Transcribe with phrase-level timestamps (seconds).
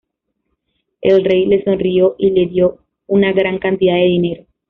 [1.01, 4.45] El rey le sonrió y le dio una gran cantidad de dinero.